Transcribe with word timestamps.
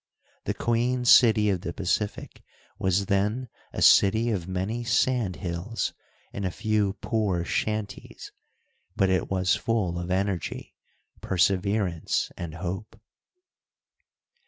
The 0.45 0.55
Queen 0.55 1.05
city 1.05 1.51
of 1.51 1.61
the 1.61 1.73
Pacific 1.73 2.41
was 2.79 3.05
then 3.05 3.49
a 3.71 3.83
city 3.83 4.31
of 4.31 4.47
many 4.47 4.83
sand 4.83 5.35
hills, 5.35 5.93
and 6.33 6.43
a 6.43 6.49
few 6.49 6.93
poor 7.01 7.45
shanties, 7.45 8.31
but 8.95 9.11
it 9.11 9.29
was 9.29 9.53
full 9.55 9.99
of 9.99 10.09
energy, 10.09 10.73
perseverance, 11.21 12.31
and 12.35 12.55
hope. 12.55 12.99